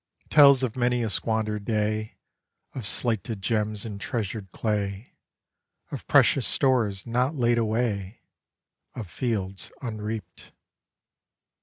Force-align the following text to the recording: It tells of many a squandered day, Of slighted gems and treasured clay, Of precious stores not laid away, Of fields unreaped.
It 0.21 0.31
tells 0.31 0.63
of 0.63 0.75
many 0.75 1.03
a 1.03 1.11
squandered 1.11 1.63
day, 1.63 2.17
Of 2.73 2.87
slighted 2.87 3.39
gems 3.43 3.85
and 3.85 4.01
treasured 4.01 4.51
clay, 4.51 5.13
Of 5.91 6.07
precious 6.07 6.47
stores 6.47 7.05
not 7.05 7.35
laid 7.35 7.59
away, 7.59 8.21
Of 8.95 9.11
fields 9.11 9.71
unreaped. 9.79 10.53